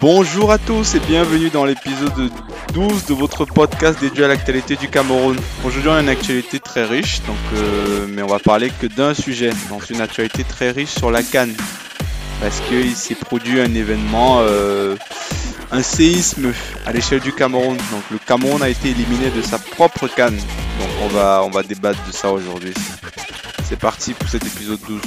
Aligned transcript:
Bonjour 0.00 0.50
à 0.50 0.56
tous 0.56 0.94
et 0.94 1.00
bienvenue 1.00 1.50
dans 1.50 1.66
l'épisode 1.66 2.32
12 2.72 3.04
de 3.04 3.12
votre 3.12 3.44
podcast 3.44 4.00
dédié 4.00 4.24
à 4.24 4.28
l'actualité 4.28 4.74
du 4.76 4.88
Cameroun. 4.88 5.36
Aujourd'hui 5.62 5.90
on 5.90 5.94
a 5.94 6.00
une 6.00 6.08
actualité 6.08 6.58
très 6.58 6.86
riche, 6.86 7.20
donc, 7.26 7.36
euh, 7.54 8.06
mais 8.08 8.22
on 8.22 8.26
va 8.26 8.38
parler 8.38 8.70
que 8.70 8.86
d'un 8.86 9.12
sujet, 9.12 9.50
donc 9.68 9.90
une 9.90 10.00
actualité 10.00 10.42
très 10.42 10.70
riche 10.70 10.88
sur 10.88 11.10
la 11.10 11.22
Cannes. 11.22 11.54
Parce 12.40 12.60
qu'il 12.60 12.96
s'est 12.96 13.14
produit 13.14 13.60
un 13.60 13.74
événement, 13.74 14.38
euh, 14.40 14.96
un 15.70 15.82
séisme 15.82 16.54
à 16.86 16.92
l'échelle 16.92 17.20
du 17.20 17.34
Cameroun. 17.34 17.76
Donc 17.76 18.02
le 18.10 18.16
Cameroun 18.26 18.62
a 18.62 18.70
été 18.70 18.88
éliminé 18.88 19.28
de 19.28 19.42
sa 19.42 19.58
propre 19.58 20.08
Cannes. 20.08 20.38
Donc 20.38 20.88
on 21.02 21.08
va, 21.08 21.42
on 21.44 21.50
va 21.50 21.62
débattre 21.62 22.00
de 22.06 22.12
ça 22.12 22.32
aujourd'hui. 22.32 22.72
C'est 23.68 23.78
parti 23.78 24.14
pour 24.14 24.30
cet 24.30 24.46
épisode 24.46 24.80
12. 24.88 25.00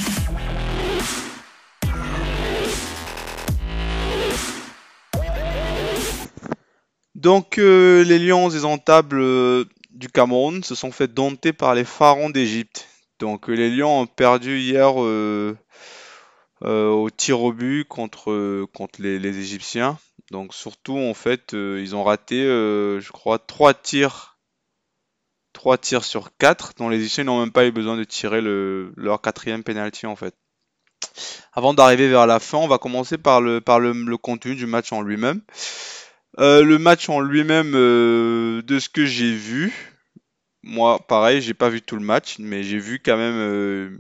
Donc 7.24 7.58
euh, 7.58 8.04
les 8.04 8.20
Lions 8.20 8.54
indomptables 8.54 9.22
euh, 9.22 9.64
du 9.92 10.10
Cameroun 10.10 10.62
se 10.62 10.76
sont 10.76 10.92
fait 10.92 11.08
dompter 11.08 11.54
par 11.54 11.74
les 11.74 11.86
pharaons 11.86 12.30
d'Égypte. 12.30 12.90
Donc 13.20 13.50
euh, 13.50 13.54
les 13.54 13.70
Lions 13.70 14.02
ont 14.02 14.08
perdu 14.08 14.60
hier 14.60 14.98
au 14.98 15.56
tir 17.16 17.42
au 17.42 17.54
but 17.54 17.88
contre, 17.88 18.66
contre 18.74 19.02
les, 19.02 19.40
Égyptiens. 19.40 19.98
Donc 20.32 20.54
surtout 20.54 20.98
en 20.98 21.14
fait 21.14 21.54
ils 21.54 21.96
ont 21.96 22.04
raté 22.04 22.44
je 22.44 23.12
crois 23.14 23.40
3 23.40 23.74
tirs 23.74 24.38
3 25.54 25.78
tirs 25.78 26.04
sur 26.04 26.36
4 26.38 26.74
dont 26.78 26.90
les 26.90 27.00
Égyptiens 27.00 27.24
n'ont 27.24 27.40
même 27.40 27.54
pas 27.54 27.66
eu 27.66 27.72
besoin 27.72 27.96
de 27.96 28.04
tirer 28.04 28.42
leur 28.42 29.22
quatrième 29.22 29.64
penalty 29.64 30.08
en 30.08 30.18
fait. 30.18 30.36
Avant 31.54 31.74
d'arriver 31.74 32.10
vers 32.10 32.28
la 32.28 32.42
fin, 32.42 32.58
on 32.58 32.68
va 32.68 32.80
commencer 32.80 33.18
par 33.18 33.40
le, 33.40 33.62
par 33.62 33.80
le 33.80 34.18
contenu 34.18 34.56
du 34.56 34.66
match 34.66 34.92
en 34.92 35.02
lui-même. 35.02 35.42
Euh, 36.40 36.64
le 36.64 36.80
match 36.80 37.10
en 37.10 37.20
lui-même, 37.20 37.74
euh, 37.76 38.62
de 38.64 38.80
ce 38.80 38.90
que 38.90 39.06
j'ai 39.06 39.34
vu, 39.36 39.94
moi, 40.64 41.00
pareil, 41.08 41.42
j'ai 41.42 41.54
pas 41.54 41.70
vu 41.70 41.82
tout 41.82 41.96
le 41.96 42.04
match, 42.04 42.38
mais 42.40 42.64
j'ai 42.64 42.80
vu 42.80 43.00
quand 43.04 43.18
même 43.18 43.36
euh, 43.36 43.98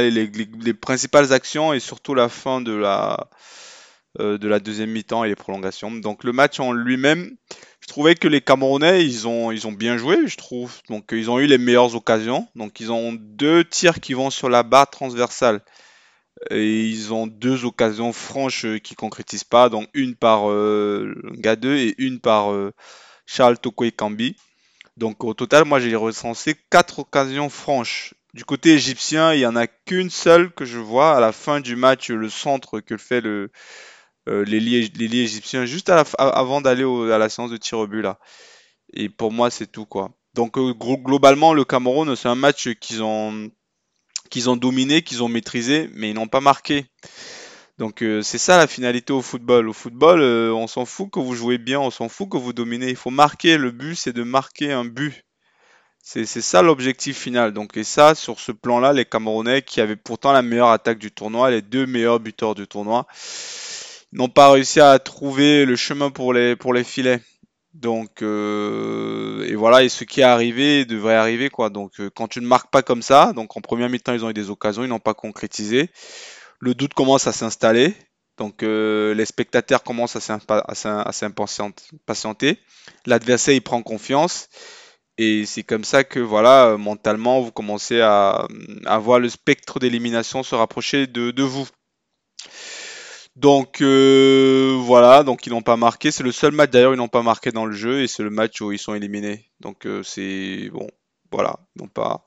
les, 0.00 0.74
principales 0.74 1.32
actions 1.32 1.72
et 1.72 1.80
surtout 1.80 2.14
la 2.14 2.28
fin 2.28 2.60
de 2.60 2.72
la, 2.72 3.28
de 4.18 4.48
la 4.48 4.60
deuxième 4.60 4.90
mi-temps 4.90 5.24
et 5.24 5.28
les 5.28 5.36
prolongations. 5.36 5.90
Donc 5.90 6.22
le 6.22 6.32
match 6.32 6.60
en 6.60 6.72
lui-même, 6.72 7.36
je 7.80 7.88
trouvais 7.88 8.14
que 8.14 8.28
les 8.28 8.40
Camerounais, 8.40 9.04
ils 9.04 9.26
ont, 9.26 9.50
ils 9.50 9.66
ont 9.66 9.72
bien 9.72 9.96
joué, 9.96 10.26
je 10.26 10.36
trouve. 10.36 10.80
Donc 10.88 11.08
ils 11.12 11.30
ont 11.30 11.40
eu 11.40 11.46
les 11.46 11.58
meilleures 11.58 11.96
occasions. 11.96 12.46
Donc 12.54 12.78
ils 12.78 12.92
ont 12.92 13.12
deux 13.12 13.64
tirs 13.64 14.00
qui 14.00 14.14
vont 14.14 14.30
sur 14.30 14.48
la 14.48 14.62
barre 14.62 14.90
transversale 14.90 15.62
et 16.48 16.84
ils 16.88 17.12
ont 17.12 17.26
deux 17.26 17.64
occasions 17.64 18.12
franches 18.12 18.64
euh, 18.64 18.78
qui 18.78 18.94
concrétisent 18.94 19.44
pas, 19.44 19.68
donc 19.68 19.88
une 19.92 20.14
par 20.14 20.50
euh, 20.50 21.14
Gadeux 21.34 21.76
et 21.76 21.94
une 21.98 22.20
par 22.20 22.52
euh, 22.52 22.72
Charles 23.26 23.58
Toko 23.58 23.84
Kambi. 23.90 24.36
Donc 24.96 25.22
au 25.24 25.34
total, 25.34 25.64
moi 25.64 25.80
j'ai 25.80 25.94
recensé 25.96 26.56
quatre 26.70 27.00
occasions 27.00 27.50
franches. 27.50 28.14
Du 28.32 28.44
côté 28.44 28.74
égyptien, 28.74 29.34
il 29.34 29.38
n'y 29.38 29.46
en 29.46 29.56
a 29.56 29.66
qu'une 29.66 30.10
seule 30.10 30.50
que 30.52 30.64
je 30.64 30.78
vois 30.78 31.16
à 31.16 31.20
la 31.20 31.32
fin 31.32 31.60
du 31.60 31.76
match, 31.76 32.10
le 32.10 32.30
centre 32.30 32.80
que 32.80 32.96
fait 32.96 33.20
le, 33.20 33.50
euh, 34.28 34.44
égyptien 34.46 35.66
juste 35.66 35.90
avant 35.90 36.60
d'aller 36.60 36.84
à 37.12 37.18
la 37.18 37.28
séance 37.28 37.50
de 37.50 37.56
tir 37.56 37.78
au 37.78 37.86
but 37.86 38.02
là. 38.02 38.18
Et 38.92 39.08
pour 39.08 39.32
moi, 39.32 39.50
c'est 39.50 39.70
tout 39.70 39.86
quoi. 39.86 40.10
Donc 40.34 40.56
globalement, 40.58 41.54
le 41.54 41.64
Cameroun, 41.64 42.14
c'est 42.14 42.28
un 42.28 42.34
match 42.36 42.68
qu'ils 42.74 43.02
ont 43.02 43.50
qu'ils 44.30 44.48
ont 44.48 44.56
dominé, 44.56 45.02
qu'ils 45.02 45.22
ont 45.22 45.28
maîtrisé, 45.28 45.90
mais 45.94 46.10
ils 46.10 46.14
n'ont 46.14 46.28
pas 46.28 46.40
marqué. 46.40 46.86
Donc 47.78 48.02
euh, 48.02 48.22
c'est 48.22 48.38
ça 48.38 48.58
la 48.58 48.66
finalité 48.66 49.12
au 49.12 49.22
football. 49.22 49.68
Au 49.68 49.72
football, 49.72 50.20
euh, 50.20 50.52
on 50.52 50.66
s'en 50.66 50.84
fout 50.84 51.10
que 51.10 51.18
vous 51.18 51.34
jouez 51.34 51.58
bien, 51.58 51.80
on 51.80 51.90
s'en 51.90 52.08
fout 52.08 52.28
que 52.28 52.36
vous 52.36 52.52
dominez. 52.52 52.90
Il 52.90 52.96
faut 52.96 53.10
marquer. 53.10 53.56
Le 53.56 53.70
but, 53.70 53.94
c'est 53.94 54.12
de 54.12 54.22
marquer 54.22 54.72
un 54.72 54.84
but. 54.84 55.24
C'est 56.02 56.26
ça 56.26 56.62
l'objectif 56.62 57.18
final. 57.18 57.52
Donc 57.52 57.76
et 57.76 57.84
ça, 57.84 58.14
sur 58.14 58.40
ce 58.40 58.52
plan-là, 58.52 58.92
les 58.92 59.04
Camerounais, 59.04 59.62
qui 59.62 59.80
avaient 59.80 59.96
pourtant 59.96 60.32
la 60.32 60.42
meilleure 60.42 60.70
attaque 60.70 60.98
du 60.98 61.10
tournoi, 61.10 61.50
les 61.50 61.62
deux 61.62 61.86
meilleurs 61.86 62.20
buteurs 62.20 62.54
du 62.54 62.66
tournoi, 62.66 63.06
n'ont 64.12 64.28
pas 64.28 64.50
réussi 64.50 64.80
à 64.80 64.98
trouver 64.98 65.64
le 65.64 65.76
chemin 65.76 66.10
pour 66.10 66.32
les, 66.32 66.56
pour 66.56 66.74
les 66.74 66.84
filets. 66.84 67.20
Donc 67.74 68.22
euh, 68.22 69.46
et 69.46 69.54
voilà, 69.54 69.84
et 69.84 69.88
ce 69.88 70.02
qui 70.04 70.20
est 70.20 70.24
arrivé 70.24 70.84
devrait 70.84 71.14
arriver 71.14 71.50
quoi. 71.50 71.70
Donc 71.70 72.00
euh, 72.00 72.10
quand 72.10 72.26
tu 72.26 72.40
ne 72.40 72.46
marques 72.46 72.70
pas 72.70 72.82
comme 72.82 73.02
ça, 73.02 73.32
donc 73.32 73.56
en 73.56 73.60
première 73.60 73.88
mi-temps 73.88 74.12
ils 74.12 74.24
ont 74.24 74.30
eu 74.30 74.34
des 74.34 74.50
occasions, 74.50 74.82
ils 74.82 74.88
n'ont 74.88 74.98
pas 74.98 75.14
concrétisé. 75.14 75.88
Le 76.58 76.74
doute 76.74 76.94
commence 76.94 77.26
à 77.28 77.32
s'installer. 77.32 77.94
Donc 78.38 78.62
euh, 78.62 79.14
les 79.14 79.24
spectateurs 79.26 79.82
commencent 79.84 80.16
à 80.16 81.12
s'impatienter. 81.12 82.58
L'adversaire 83.06 83.54
il 83.54 83.62
prend 83.62 83.82
confiance. 83.82 84.48
Et 85.18 85.44
c'est 85.44 85.62
comme 85.62 85.84
ça 85.84 86.02
que 86.02 86.18
voilà, 86.18 86.76
mentalement, 86.78 87.42
vous 87.42 87.52
commencez 87.52 88.00
à, 88.00 88.48
voir 89.00 89.18
le 89.18 89.28
spectre 89.28 89.78
d'élimination 89.78 90.42
se 90.42 90.54
rapprocher 90.54 91.06
de 91.06 91.42
vous. 91.42 91.68
Donc 93.36 93.80
euh, 93.80 94.76
voilà, 94.80 95.22
donc 95.22 95.46
ils 95.46 95.50
n'ont 95.50 95.62
pas 95.62 95.76
marqué. 95.76 96.10
C'est 96.10 96.22
le 96.22 96.32
seul 96.32 96.52
match 96.52 96.70
d'ailleurs 96.70 96.94
ils 96.94 96.98
n'ont 96.98 97.08
pas 97.08 97.22
marqué 97.22 97.52
dans 97.52 97.64
le 97.64 97.74
jeu 97.74 98.02
et 98.02 98.08
c'est 98.08 98.22
le 98.22 98.30
match 98.30 98.60
où 98.60 98.72
ils 98.72 98.78
sont 98.78 98.94
éliminés. 98.94 99.48
Donc 99.60 99.86
euh, 99.86 100.02
c'est 100.02 100.68
bon, 100.72 100.88
voilà, 101.30 101.60
ils 101.76 101.82
n'ont 101.82 101.88
pas. 101.88 102.24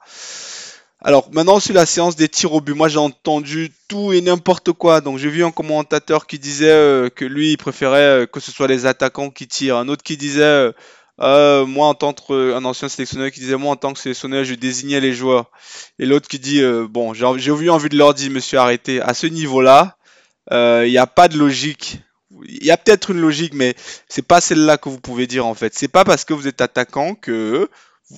Alors 1.01 1.29
maintenant 1.33 1.59
sur 1.59 1.75
la 1.75 1.85
séance 1.85 2.15
des 2.15 2.29
tirs 2.29 2.53
au 2.53 2.61
but, 2.61 2.73
moi 2.73 2.87
j'ai 2.87 2.99
entendu 2.99 3.73
tout 3.89 4.13
et 4.13 4.21
n'importe 4.21 4.71
quoi. 4.71 5.01
Donc 5.01 5.17
j'ai 5.17 5.29
vu 5.29 5.43
un 5.43 5.51
commentateur 5.51 6.25
qui 6.25 6.39
disait 6.39 6.71
euh, 6.71 7.09
que 7.09 7.25
lui 7.25 7.51
il 7.51 7.57
préférait 7.57 8.27
que 8.31 8.39
ce 8.39 8.51
soit 8.51 8.67
les 8.67 8.85
attaquants 8.85 9.29
qui 9.29 9.47
tirent, 9.47 9.77
un 9.77 9.89
autre 9.89 10.03
qui 10.03 10.15
disait 10.15 10.71
moi 11.19 11.87
en 11.87 11.93
tant 11.95 12.13
qu'un 12.13 12.63
ancien 12.63 12.87
sélectionneur 12.87 13.29
qui 13.31 13.41
disait 13.41 13.57
moi 13.57 13.73
en 13.73 13.75
tant 13.75 13.93
que 13.93 13.99
sélectionneur 13.99 14.45
je 14.45 14.55
désignais 14.55 15.01
les 15.01 15.13
joueurs 15.13 15.51
et 15.99 16.05
l'autre 16.05 16.29
qui 16.29 16.39
dit 16.39 16.61
bon 16.89 17.13
j'ai 17.13 17.51
eu 17.51 17.69
envie 17.69 17.89
de 17.89 17.97
leur 17.97 18.13
dire 18.13 18.31
monsieur 18.31 18.59
arrêtez 18.59 19.01
à 19.01 19.13
ce 19.13 19.27
niveau 19.27 19.61
là 19.61 19.97
il 20.51 20.55
euh, 20.57 20.87
n'y 20.87 20.97
a 20.97 21.07
pas 21.07 21.27
de 21.27 21.37
logique. 21.37 21.99
Il 22.45 22.65
y 22.65 22.71
a 22.71 22.77
peut-être 22.77 23.11
une 23.11 23.21
logique, 23.21 23.53
mais 23.53 23.75
c'est 24.09 24.25
pas 24.25 24.41
celle-là 24.41 24.77
que 24.77 24.89
vous 24.89 24.99
pouvez 24.99 25.27
dire 25.27 25.45
en 25.45 25.53
fait. 25.53 25.73
C'est 25.75 25.87
pas 25.87 26.03
parce 26.03 26.25
que 26.25 26.33
vous 26.33 26.47
êtes 26.47 26.61
attaquant 26.61 27.15
que 27.15 27.69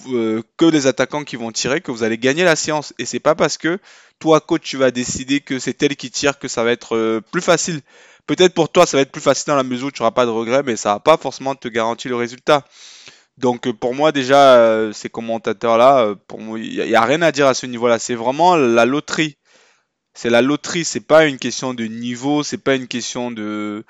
euh, 0.08 0.41
que 0.58 0.66
les 0.66 0.88
attaquants 0.88 1.24
qui 1.24 1.36
vont 1.36 1.52
tirer 1.52 1.81
que 1.81 1.91
vous 1.91 2.03
allez 2.03 2.18
gagner 2.18 2.44
la 2.44 2.56
séance. 2.56 2.94
Et 2.97 3.06
c'est 3.06 3.19
pas 3.19 3.36
parce 3.36 3.58
que 3.58 3.80
toi 4.19 4.40
coach 4.40 4.63
tu 4.63 4.78
vas 4.78 4.91
décider 4.91 5.41
que 5.41 5.59
c'est 5.59 5.81
elle 5.84 5.96
qui 5.96 6.09
tire 6.12 6.40
que 6.40 6.47
ça 6.47 6.63
va 6.63 6.72
être 6.72 6.96
euh, 6.96 7.22
plus 7.31 7.41
facile. 7.41 7.81
Peut-être 8.25 8.53
pour 8.53 8.69
toi 8.69 8.86
ça 8.86 8.97
va 8.97 9.02
être 9.02 9.12
plus 9.12 9.22
facile 9.22 9.47
dans 9.47 9.56
la 9.56 9.63
mesure 9.63 9.88
où 9.88 9.92
tu 9.92 10.02
n'auras 10.02 10.12
pas 10.12 10.25
de 10.25 10.31
regrets, 10.31 10.63
mais 10.63 10.75
ça 10.78 10.94
va 10.94 11.00
pas 11.00 11.18
forcément 11.18 11.53
te 11.56 11.68
garantir 11.68 12.09
le 12.09 12.18
résultat. 12.18 12.66
Donc 13.38 13.69
pour 13.74 13.94
moi 13.94 14.12
déjà 14.12 14.92
ces 14.94 15.09
commentateurs 15.09 15.78
là, 15.78 16.16
pour 16.28 16.40
moi 16.40 16.57
il 16.57 16.86
n'y 16.88 16.96
a 16.96 17.03
rien 17.03 17.22
à 17.22 17.31
dire 17.31 17.47
à 17.47 17.53
ce 17.53 17.66
niveau-là. 17.66 18.00
C'est 18.00 18.16
vraiment 18.16 18.56
la 18.56 18.86
loterie 18.86 19.38
c'est 20.15 20.29
la 20.29 20.41
loterie, 20.41 20.85
c'est 20.85 21.01
pas 21.01 21.25
une 21.25 21.37
question 21.37 21.73
de 21.73 21.83
niveau, 21.83 22.41
c'est 22.41 22.57
pas 22.57 22.75
une 22.75 22.87
question 22.87 23.31
de. 23.31 23.85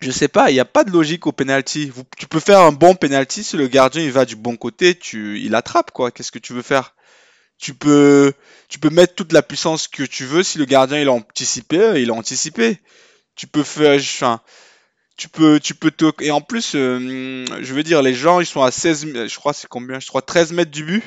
Je 0.00 0.10
sais 0.10 0.26
pas, 0.26 0.50
il 0.50 0.54
n'y 0.54 0.60
a 0.60 0.64
pas 0.64 0.82
de 0.82 0.90
logique 0.90 1.28
au 1.28 1.32
penalty. 1.32 1.92
tu 2.18 2.26
peux 2.26 2.40
faire 2.40 2.60
un 2.60 2.72
bon 2.72 2.96
penalty 2.96 3.44
si 3.44 3.56
le 3.56 3.68
gardien 3.68 4.02
il 4.02 4.10
va 4.10 4.24
du 4.24 4.34
bon 4.34 4.56
côté, 4.56 4.96
tu, 4.96 5.40
il 5.40 5.54
attrape 5.54 5.92
quoi. 5.92 6.10
Qu'est-ce 6.10 6.32
que 6.32 6.40
tu 6.40 6.52
veux 6.52 6.62
faire? 6.62 6.96
Tu 7.58 7.74
peux, 7.74 8.32
tu 8.68 8.80
peux 8.80 8.90
mettre 8.90 9.14
toute 9.14 9.32
la 9.32 9.42
puissance 9.42 9.86
que 9.86 10.02
tu 10.02 10.24
veux 10.24 10.42
si 10.42 10.58
le 10.58 10.64
gardien 10.64 11.00
il 11.00 11.06
a 11.06 11.12
anticipé, 11.12 12.02
il 12.02 12.10
a 12.10 12.14
anticipé. 12.14 12.78
Tu 13.36 13.46
peux 13.46 13.62
faire, 13.62 13.94
enfin, 13.94 14.40
tu 15.16 15.28
peux, 15.28 15.60
tu 15.60 15.74
peux 15.76 15.92
te, 15.92 16.10
et 16.20 16.32
en 16.32 16.40
plus, 16.40 16.72
euh, 16.74 17.44
je 17.60 17.74
veux 17.74 17.84
dire, 17.84 18.02
les 18.02 18.14
gens 18.14 18.40
ils 18.40 18.46
sont 18.46 18.62
à 18.62 18.72
16, 18.72 19.28
je 19.28 19.36
crois 19.36 19.52
c'est 19.52 19.68
combien, 19.68 20.00
je 20.00 20.08
crois 20.08 20.22
13 20.22 20.52
mètres 20.52 20.72
du 20.72 20.84
but. 20.84 21.04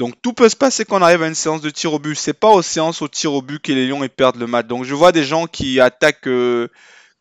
Donc 0.00 0.14
tout 0.22 0.32
peut 0.32 0.48
se 0.48 0.56
passer 0.56 0.86
quand 0.86 0.98
on 0.98 1.02
arrive 1.02 1.22
à 1.22 1.28
une 1.28 1.34
séance 1.34 1.60
de 1.60 1.68
tir 1.68 1.92
au 1.92 1.98
but. 1.98 2.14
C'est 2.14 2.32
pas 2.32 2.48
aux 2.48 2.62
séances 2.62 3.02
au 3.02 3.08
tir 3.08 3.34
au 3.34 3.42
but 3.42 3.60
que 3.60 3.70
les 3.70 3.86
Lions 3.86 4.00
perdent 4.08 4.38
le 4.40 4.46
match. 4.46 4.66
Donc 4.66 4.84
je 4.84 4.94
vois 4.94 5.12
des 5.12 5.24
gens 5.24 5.46
qui 5.46 5.78
attaquent 5.78 6.26
euh, 6.26 6.68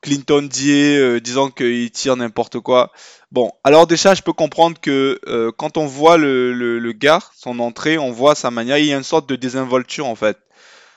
Clinton 0.01 0.43
Die 0.43 0.95
euh, 0.95 1.19
disant 1.19 1.49
qu'il 1.49 1.91
tire 1.91 2.15
n'importe 2.15 2.61
quoi. 2.61 2.93
Bon, 3.33 3.51
alors 3.65 3.85
déjà 3.85 4.15
je 4.15 4.21
peux 4.21 4.31
comprendre 4.31 4.79
que 4.79 5.19
euh, 5.27 5.51
quand 5.51 5.75
on 5.75 5.87
voit 5.87 6.15
le, 6.15 6.93
gars, 6.93 7.19
son 7.35 7.59
entrée, 7.59 7.97
on 7.97 8.13
voit 8.13 8.33
sa 8.33 8.49
manière, 8.49 8.77
il 8.77 8.85
y 8.85 8.93
a 8.93 8.95
une 8.95 9.03
sorte 9.03 9.27
de 9.27 9.35
désinvolture 9.35 10.07
en 10.07 10.15
fait. 10.15 10.37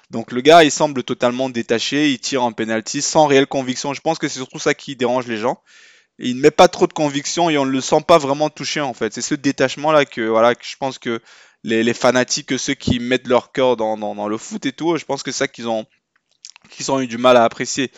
Donc 0.08 0.30
le 0.30 0.40
gars 0.40 0.62
il 0.62 0.70
semble 0.70 1.02
totalement 1.02 1.48
détaché, 1.48 2.12
il 2.12 2.20
tire 2.20 2.44
en 2.44 2.52
penalty 2.52 3.02
sans 3.02 3.26
réelle 3.26 3.48
conviction. 3.48 3.92
Je 3.92 4.00
pense 4.00 4.20
que 4.20 4.28
c'est 4.28 4.38
surtout 4.38 4.60
ça 4.60 4.74
qui 4.74 4.94
dérange 4.94 5.26
les 5.26 5.36
gens. 5.36 5.60
Il 6.20 6.36
ne 6.36 6.42
met 6.42 6.52
pas 6.52 6.68
trop 6.68 6.86
de 6.86 6.92
conviction 6.92 7.50
et 7.50 7.58
on 7.58 7.66
ne 7.66 7.72
le 7.72 7.80
sent 7.80 8.02
pas 8.06 8.18
vraiment 8.18 8.50
touché 8.50 8.80
en 8.80 8.94
fait. 8.94 9.12
C'est 9.12 9.20
ce 9.20 9.34
détachement 9.34 9.90
là 9.90 10.04
que 10.04 10.32
je 10.60 10.76
pense 10.78 11.00
que 11.00 11.20
les, 11.64 11.94
fanatiques, 11.94 12.58
ceux 12.58 12.74
qui 12.74 12.98
mettent 12.98 13.28
leur 13.28 13.52
cœur 13.52 13.76
dans, 13.76 13.96
dans, 13.96 14.28
le 14.28 14.38
foot 14.38 14.66
et 14.66 14.72
tout, 14.72 14.96
je 14.96 15.04
pense 15.04 15.22
que 15.22 15.30
c'est 15.30 15.38
ça 15.38 15.48
qu'ils 15.48 15.68
ont, 15.68 15.86
ont 16.88 17.00
eu 17.00 17.06
du 17.06 17.18
mal 17.18 17.36
à 17.36 17.44
apprécier. 17.44 17.90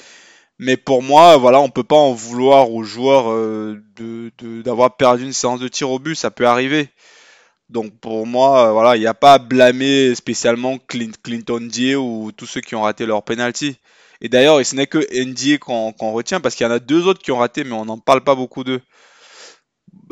Mais 0.59 0.77
pour 0.77 1.03
moi, 1.03 1.37
voilà, 1.37 1.61
on 1.61 1.69
peut 1.71 1.85
pas 1.85 1.97
en 1.97 2.13
vouloir 2.13 2.71
aux 2.71 2.85
joueurs 2.85 3.31
euh, 3.31 3.83
de, 3.97 4.31
d'avoir 4.63 4.97
perdu 4.97 5.25
une 5.25 5.33
séance 5.33 5.61
de 5.61 5.69
tir 5.69 5.91
au 5.91 5.99
but, 5.99 6.15
ça 6.15 6.31
peut 6.31 6.47
arriver. 6.47 6.89
Donc 7.71 7.99
pour 7.99 8.27
moi, 8.27 8.69
euh, 8.69 8.73
voilà, 8.73 8.97
il 8.97 9.01
n'y 9.01 9.07
a 9.07 9.15
pas 9.15 9.35
à 9.35 9.39
blâmer 9.39 10.15
spécialement 10.15 10.79
Clinton 10.79 11.61
Die 11.61 11.97
ou 11.97 12.31
tous 12.37 12.47
ceux 12.47 12.61
qui 12.61 12.77
ont 12.77 12.83
raté 12.83 13.07
leur 13.07 13.25
penalty. 13.25 13.79
Et 14.21 14.29
d'ailleurs, 14.29 14.65
ce 14.65 14.77
n'est 14.77 14.87
que 14.87 14.99
NDA 15.13 15.59
qu'on 15.59 16.13
retient 16.13 16.41
parce 16.41 16.55
qu'il 16.55 16.65
y 16.67 16.71
en 16.71 16.73
a 16.73 16.79
deux 16.79 17.07
autres 17.07 17.21
qui 17.21 17.33
ont 17.33 17.39
raté, 17.39 17.65
mais 17.65 17.73
on 17.73 17.85
n'en 17.85 17.99
parle 17.99 18.23
pas 18.23 18.35
beaucoup 18.35 18.63
d'eux. 18.65 18.81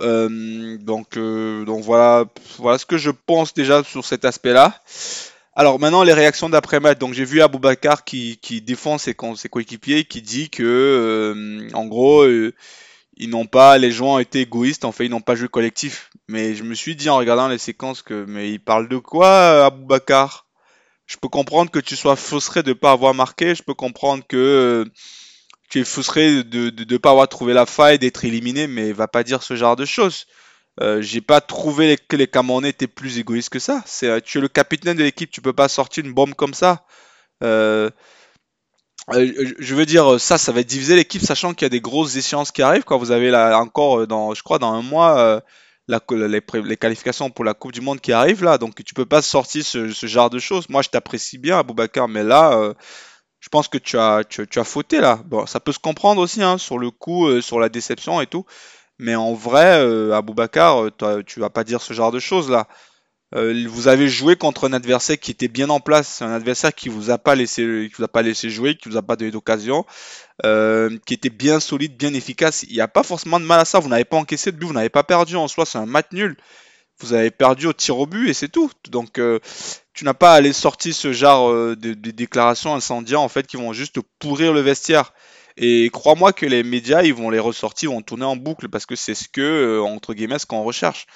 Euh, 0.00 0.78
donc, 0.78 1.16
euh, 1.16 1.64
donc 1.64 1.82
voilà, 1.82 2.24
voilà 2.58 2.78
ce 2.78 2.86
que 2.86 2.98
je 2.98 3.10
pense 3.10 3.54
déjà 3.54 3.82
sur 3.84 4.04
cet 4.04 4.24
aspect-là. 4.24 4.82
Alors 5.54 5.78
maintenant 5.78 6.02
les 6.02 6.14
réactions 6.14 6.48
d'après-match. 6.48 6.98
Donc 6.98 7.12
j'ai 7.12 7.24
vu 7.24 7.42
Aboubacar 7.42 8.04
qui, 8.04 8.38
qui 8.38 8.62
défend 8.62 8.98
ses, 8.98 9.14
coéquipiers, 9.14 10.04
qui 10.04 10.22
dit 10.22 10.48
que 10.48 10.62
euh, 10.62 11.68
en 11.74 11.86
gros 11.86 12.26
ils 13.18 13.28
n'ont 13.28 13.46
pas, 13.46 13.76
les 13.76 13.90
joueurs 13.90 14.12
ont 14.12 14.18
été 14.18 14.40
égoïstes. 14.40 14.84
En 14.84 14.92
fait 14.92 15.04
ils 15.04 15.10
n'ont 15.10 15.20
pas 15.20 15.34
joué 15.34 15.48
collectif. 15.48 16.10
Mais 16.28 16.54
je 16.54 16.62
me 16.64 16.74
suis 16.74 16.96
dit 16.96 17.10
en 17.10 17.16
regardant 17.16 17.48
les 17.48 17.58
séquences 17.58 18.02
que 18.02 18.24
mais 18.26 18.50
il 18.50 18.60
parle 18.60 18.88
de 18.88 18.96
quoi 18.96 19.66
Aboubacar? 19.66 20.46
Je 21.06 21.16
peux 21.18 21.28
comprendre 21.28 21.70
que 21.70 21.80
tu 21.80 21.96
sois 21.96 22.16
frustré 22.16 22.62
de 22.62 22.70
ne 22.70 22.74
pas 22.74 22.92
avoir 22.92 23.12
marqué. 23.12 23.54
Je 23.54 23.62
peux 23.62 23.74
comprendre 23.74 24.24
que 24.26 24.86
tu 25.72 25.80
es 25.80 25.84
frustré 25.84 26.44
de 26.44 26.84
ne 26.84 26.96
pas 26.98 27.12
avoir 27.12 27.26
trouvé 27.28 27.54
la 27.54 27.64
faille, 27.64 27.98
d'être 27.98 28.26
éliminé, 28.26 28.66
mais 28.66 28.92
va 28.92 29.08
pas 29.08 29.22
dire 29.22 29.42
ce 29.42 29.56
genre 29.56 29.74
de 29.74 29.86
choses. 29.86 30.26
Euh, 30.82 31.00
j'ai 31.00 31.22
pas 31.22 31.40
trouvé 31.40 31.96
que 31.96 32.14
les 32.14 32.26
Camerounais 32.26 32.68
étaient 32.68 32.86
plus 32.86 33.16
égoïstes 33.16 33.48
que 33.48 33.58
ça. 33.58 33.82
Euh, 34.02 34.20
tu 34.22 34.36
es 34.36 34.40
le 34.42 34.48
capitaine 34.48 34.98
de 34.98 35.02
l'équipe, 35.02 35.30
tu 35.30 35.40
peux 35.40 35.54
pas 35.54 35.68
sortir 35.68 36.04
une 36.04 36.12
bombe 36.12 36.34
comme 36.34 36.52
ça. 36.52 36.84
Euh, 37.42 37.88
je 39.08 39.74
veux 39.74 39.86
dire, 39.86 40.20
ça, 40.20 40.36
ça 40.36 40.52
va 40.52 40.62
diviser 40.62 40.94
l'équipe, 40.94 41.22
sachant 41.22 41.54
qu'il 41.54 41.64
y 41.64 41.66
a 41.66 41.70
des 41.70 41.80
grosses 41.80 42.16
échéances 42.16 42.52
qui 42.52 42.60
arrivent. 42.60 42.84
Vous 42.90 43.10
avez 43.10 43.30
là 43.30 43.58
encore, 43.58 44.06
dans, 44.06 44.34
je 44.34 44.42
crois, 44.42 44.58
dans 44.58 44.74
un 44.74 44.82
mois, 44.82 45.42
les, 45.88 46.76
qualifications 46.76 47.30
pour 47.30 47.46
la 47.46 47.54
Coupe 47.54 47.72
du 47.72 47.80
Monde 47.80 48.02
qui 48.02 48.12
arrivent 48.12 48.44
là, 48.44 48.58
donc 48.58 48.74
tu 48.84 48.92
peux 48.92 49.06
pas 49.06 49.22
sortir 49.22 49.64
ce, 49.64 49.88
genre 49.88 50.28
de 50.28 50.38
choses. 50.38 50.68
Moi, 50.68 50.82
je 50.82 50.90
t'apprécie 50.90 51.38
bien, 51.38 51.58
Aboubacar, 51.58 52.08
mais 52.08 52.24
là 52.24 52.74
pense 53.52 53.68
que 53.68 53.78
tu 53.78 53.98
as, 53.98 54.24
tu, 54.24 54.46
fauté 54.64 55.00
là. 55.00 55.20
Ça 55.46 55.60
peut 55.60 55.72
se 55.72 55.78
comprendre 55.78 56.20
aussi 56.22 56.42
hein, 56.42 56.58
sur 56.58 56.78
le 56.78 56.90
coup, 56.90 57.28
euh, 57.28 57.40
sur 57.40 57.60
la 57.60 57.68
déception 57.68 58.20
et 58.20 58.26
tout. 58.26 58.46
Mais 58.98 59.14
en 59.14 59.34
vrai, 59.34 59.78
euh, 59.84 60.14
Aboubacar, 60.14 60.86
euh, 61.02 61.22
tu 61.24 61.40
vas 61.40 61.50
pas 61.50 61.64
dire 61.64 61.82
ce 61.82 61.92
genre 61.92 62.12
de 62.12 62.18
choses 62.18 62.50
là. 62.50 62.68
Euh, 63.34 63.66
vous 63.68 63.88
avez 63.88 64.08
joué 64.08 64.36
contre 64.36 64.68
un 64.68 64.72
adversaire 64.72 65.18
qui 65.18 65.30
était 65.30 65.48
bien 65.48 65.70
en 65.70 65.80
place, 65.80 66.22
un 66.22 66.32
adversaire 66.32 66.74
qui 66.74 66.88
vous 66.88 67.10
a 67.10 67.18
pas 67.18 67.34
laissé, 67.34 67.88
qui 67.90 67.94
vous 67.96 68.04
a 68.04 68.08
pas 68.08 68.22
laissé 68.22 68.50
jouer, 68.50 68.76
qui 68.76 68.88
vous 68.88 68.96
a 68.96 69.02
pas 69.02 69.16
donné 69.16 69.30
d'occasion, 69.30 69.84
qui 70.42 71.14
était 71.14 71.30
bien 71.30 71.58
solide, 71.60 71.96
bien 71.96 72.14
efficace. 72.14 72.64
Il 72.68 72.74
n'y 72.74 72.80
a 72.80 72.88
pas 72.88 73.02
forcément 73.02 73.40
de 73.40 73.44
mal 73.44 73.60
à 73.60 73.64
ça. 73.64 73.80
Vous 73.80 73.88
n'avez 73.88 74.04
pas 74.04 74.18
encaissé 74.18 74.52
de 74.52 74.56
but, 74.56 74.66
vous 74.66 74.72
n'avez 74.72 74.90
pas 74.90 75.04
perdu 75.04 75.36
en 75.36 75.48
soi. 75.48 75.66
C'est 75.66 75.78
un 75.78 75.86
match 75.86 76.08
nul. 76.12 76.36
Vous 77.02 77.12
avez 77.12 77.30
perdu 77.30 77.66
au 77.66 77.72
tir 77.72 77.98
au 77.98 78.06
but 78.06 78.28
et 78.28 78.34
c'est 78.34 78.48
tout. 78.48 78.70
Donc 78.90 79.18
tu 79.94 80.04
n'as 80.04 80.14
pas 80.14 80.32
à 80.32 80.36
aller 80.36 80.52
sortir 80.52 80.94
ce 80.94 81.12
genre 81.12 81.50
euh, 81.50 81.76
de, 81.76 81.92
déclarations 82.10 82.74
incendiaires 82.74 83.20
en 83.20 83.28
fait 83.28 83.46
qui 83.46 83.56
vont 83.56 83.72
juste 83.72 84.00
pourrir 84.18 84.52
le 84.52 84.60
vestiaire. 84.60 85.12
Et 85.56 85.90
crois-moi 85.92 86.32
que 86.32 86.46
les 86.46 86.62
médias 86.62 87.02
ils 87.02 87.14
vont 87.14 87.30
les 87.30 87.38
ressortir, 87.38 87.90
vont 87.92 88.02
tourner 88.02 88.24
en 88.24 88.36
boucle 88.36 88.68
parce 88.68 88.86
que 88.86 88.96
c'est 88.96 89.14
ce 89.14 89.28
que 89.28 89.40
euh, 89.40 89.82
entre 89.82 90.14
guillemets 90.14 90.38
ce 90.38 90.46
qu'on 90.46 90.62
recherche. 90.62 91.06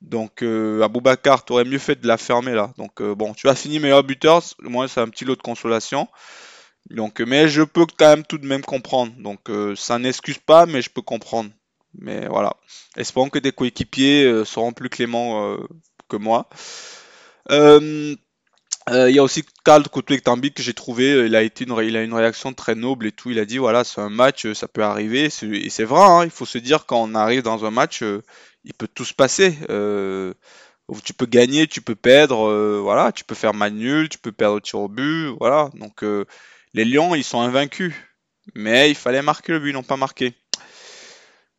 Donc 0.00 0.42
euh, 0.42 0.82
Aboubacar, 0.82 1.44
tu 1.44 1.52
aurais 1.52 1.64
mieux 1.64 1.78
fait 1.78 2.00
de 2.00 2.08
la 2.08 2.16
fermer 2.16 2.52
là. 2.54 2.72
Donc 2.78 3.00
euh, 3.00 3.14
bon, 3.14 3.34
tu 3.34 3.48
as 3.48 3.54
fini 3.54 3.78
meilleur 3.78 4.02
buteur, 4.02 4.42
moi 4.60 4.88
c'est 4.88 5.00
un 5.00 5.08
petit 5.08 5.24
lot 5.24 5.36
de 5.36 5.42
consolation. 5.42 6.08
Donc 6.88 7.20
mais 7.20 7.48
je 7.48 7.62
peux 7.62 7.86
quand 7.86 8.08
même 8.08 8.24
tout 8.24 8.38
de 8.38 8.46
même 8.46 8.62
comprendre. 8.62 9.12
Donc 9.18 9.48
ça 9.76 9.98
n'excuse 9.98 10.38
pas, 10.38 10.66
mais 10.66 10.82
je 10.82 10.90
peux 10.90 11.02
comprendre. 11.02 11.50
Mais 11.98 12.26
voilà. 12.28 12.56
Espérons 12.96 13.30
que 13.30 13.38
tes 13.38 13.52
coéquipiers 13.52 14.44
seront 14.44 14.72
plus 14.72 14.88
cléments 14.88 15.56
que 16.08 16.16
moi. 16.16 16.48
Euh, 17.50 18.14
euh, 18.88 19.10
il 19.10 19.16
y 19.16 19.18
a 19.18 19.22
aussi 19.22 19.44
Karl 19.64 19.84
Tambi 20.24 20.52
que 20.52 20.62
j'ai 20.62 20.74
trouvé, 20.74 21.12
euh, 21.12 21.26
il 21.26 21.36
a 21.36 21.42
été 21.42 21.64
une, 21.64 21.76
il 21.82 21.96
a 21.96 22.02
une 22.02 22.14
réaction 22.14 22.52
très 22.52 22.74
noble 22.74 23.06
et 23.06 23.12
tout. 23.12 23.30
Il 23.30 23.38
a 23.38 23.44
dit 23.44 23.58
voilà, 23.58 23.84
c'est 23.84 24.00
un 24.00 24.10
match, 24.10 24.52
ça 24.52 24.68
peut 24.68 24.82
arriver. 24.82 25.26
Et 25.42 25.70
c'est 25.70 25.84
vrai, 25.84 26.02
hein, 26.02 26.24
il 26.24 26.30
faut 26.30 26.46
se 26.46 26.58
dire 26.58 26.86
quand 26.86 27.02
on 27.02 27.14
arrive 27.14 27.42
dans 27.42 27.64
un 27.64 27.70
match, 27.70 28.02
il 28.64 28.74
peut 28.74 28.88
tout 28.88 29.04
se 29.04 29.14
passer. 29.14 29.56
tu 31.04 31.14
peux 31.14 31.26
gagner, 31.26 31.66
tu 31.66 31.80
peux 31.80 31.94
perdre, 31.94 32.80
voilà, 32.80 33.12
tu 33.12 33.24
peux 33.24 33.34
faire 33.34 33.54
mal 33.54 33.72
nul, 33.72 34.08
tu 34.08 34.18
peux 34.18 34.32
perdre 34.32 34.56
au 34.56 34.60
tir 34.60 34.80
au 34.80 34.88
but, 34.88 35.28
voilà. 35.38 35.70
Donc 35.74 36.04
les 36.74 36.84
Lions, 36.84 37.14
ils 37.14 37.24
sont 37.24 37.40
invaincus, 37.40 37.94
mais 38.54 38.90
il 38.90 38.96
fallait 38.96 39.22
marquer 39.22 39.52
le 39.52 39.60
but, 39.60 39.70
ils 39.70 39.74
n'ont 39.74 39.82
pas 39.82 39.96
marqué. 39.96 40.34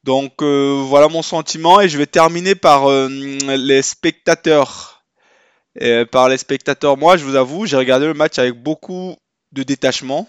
Donc 0.04 0.42
voilà 0.42 1.08
mon 1.08 1.22
sentiment 1.22 1.80
et 1.80 1.90
je 1.90 1.98
vais 1.98 2.08
terminer 2.08 2.56
par 2.56 2.90
les 2.90 3.82
spectateurs. 3.82 4.92
Euh, 5.80 6.06
par 6.06 6.28
les 6.28 6.38
spectateurs. 6.38 6.98
Moi, 6.98 7.16
je 7.16 7.24
vous 7.24 7.36
avoue, 7.36 7.66
j'ai 7.66 7.78
regardé 7.78 8.06
le 8.06 8.14
match 8.14 8.38
avec 8.40 8.62
beaucoup 8.62 9.16
de 9.54 9.64
détachement. 9.64 10.28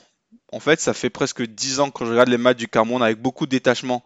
En 0.52 0.60
fait, 0.60 0.80
ça 0.80 0.94
fait 0.94 1.10
presque 1.10 1.42
10 1.42 1.80
ans 1.80 1.90
que 1.90 2.04
je 2.04 2.10
regarde 2.10 2.28
les 2.28 2.38
matchs 2.38 2.58
du 2.58 2.68
Cameroun 2.68 3.02
avec 3.02 3.20
beaucoup 3.20 3.46
de 3.46 3.50
détachement. 3.50 4.04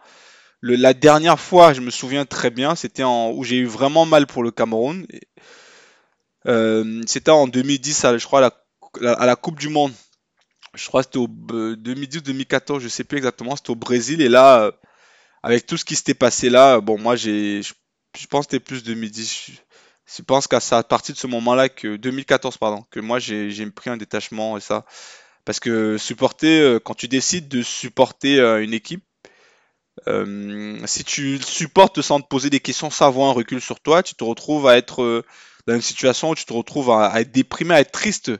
la 0.63 0.95
dernière 0.95 1.39
fois, 1.39 1.75
je 1.75 1.83
me 1.83 1.91
souviens 1.91 2.25
très 2.25 2.51
bien, 2.51 2.75
c'était 2.75 3.05
où 3.05 3.45
j'ai 3.45 3.57
eu 3.59 3.67
vraiment 3.67 4.07
mal 4.07 4.27
pour 4.27 4.43
le 4.43 4.51
Cameroun. 4.51 5.07
Euh, 6.47 7.03
c'était 7.07 7.31
en 7.31 7.47
2010, 7.49 8.07
je 8.17 8.25
crois, 8.25 8.39
à 8.39 8.51
la, 9.01 9.12
à 9.12 9.37
Coupe 9.37 9.59
du 9.59 9.69
Monde. 9.69 9.93
Je 10.75 10.87
crois 10.87 11.03
que 11.03 11.09
c'était 11.09 11.19
au 11.19 11.29
2010-2014, 11.29 12.77
euh, 12.77 12.79
je 12.81 12.89
sais 12.89 13.05
plus 13.05 13.19
exactement, 13.19 13.57
c'était 13.57 13.71
au 13.71 13.77
Brésil. 13.77 14.23
Et 14.23 14.29
là, 14.29 14.73
avec 15.47 15.65
tout 15.65 15.77
ce 15.77 15.85
qui 15.85 15.95
s'était 15.95 16.15
passé 16.15 16.51
là, 16.51 16.81
bon, 16.81 16.99
moi, 16.99 17.15
j'ai, 17.15 17.63
je, 17.63 18.27
pense 18.27 18.47
que 18.47 18.51
c'était 18.53 18.65
plus 18.65 18.83
2010 18.83 19.53
je 20.07 20.23
pense 20.23 20.47
qu'à 20.47 20.61
à 20.71 20.83
partir 20.83 21.15
de 21.15 21.19
ce 21.19 21.27
moment-là, 21.27 21.69
que 21.69 21.97
2014, 21.97 22.59
pardon, 22.59 22.85
que 22.91 23.01
moi 23.01 23.19
j'ai 23.19 23.71
pris 23.71 23.91
un 23.91 23.97
détachement 23.97 24.57
et 24.57 24.61
ça. 24.61 24.85
Parce 25.45 25.61
que 25.61 25.99
supporter, 25.99 26.61
euh, 26.61 26.81
quand 26.81 26.95
tu 26.95 27.07
décides 27.09 27.49
de 27.49 27.63
supporter 27.63 28.41
euh, 28.41 28.63
une 28.63 28.75
équipe, 28.75 29.05
euh, 30.09 30.79
si 30.87 31.05
tu 31.05 31.41
supportes 31.41 32.03
sans 32.03 32.21
te 32.21 32.27
poser 32.27 32.51
des 32.51 32.61
questions, 32.61 32.91
sans 32.91 33.07
avoir 33.07 33.31
un 33.31 33.33
recul 33.33 33.61
sur 33.61 33.81
toi, 33.81 34.03
tu 34.03 34.15
te 34.15 34.25
retrouves 34.25 34.67
à 34.67 34.77
être 34.77 35.25
dans 35.67 35.75
une 35.75 35.81
situation 35.83 36.31
où 36.31 36.35
tu 36.35 36.45
te 36.45 36.53
retrouves 36.53 36.91
à, 36.91 37.21
être 37.21 37.33
déprimé, 37.33 37.75
à 37.75 37.81
être 37.81 37.93
triste. 37.93 38.33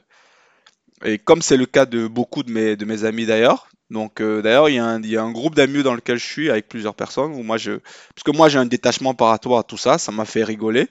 Et 1.05 1.19
comme 1.19 1.41
c'est 1.41 1.57
le 1.57 1.65
cas 1.65 1.85
de 1.85 2.07
beaucoup 2.07 2.43
de 2.43 2.51
mes, 2.51 2.75
de 2.75 2.85
mes 2.85 3.03
amis 3.03 3.25
d'ailleurs, 3.25 3.69
donc 3.89 4.21
d'ailleurs 4.21 4.69
il 4.69 4.73
y, 4.73 5.09
y, 5.09 5.17
a 5.17 5.23
un 5.23 5.31
groupe 5.31 5.55
d'amis 5.55 5.83
dans 5.83 5.93
lequel 5.93 6.17
je 6.17 6.25
suis 6.25 6.49
avec 6.49 6.67
plusieurs 6.67 6.95
personnes 6.95 7.31
où 7.33 7.43
moi 7.43 7.57
je, 7.57 7.73
parce 8.15 8.23
que 8.25 8.31
moi 8.35 8.49
j'ai 8.49 8.57
un 8.57 8.65
détachement 8.65 9.13
par 9.13 9.29
rapport 9.29 9.59
à 9.59 9.63
tout 9.63 9.77
ça, 9.77 9.97
ça 9.97 10.11
m'a 10.11 10.25
fait 10.25 10.43
rigoler. 10.43 10.87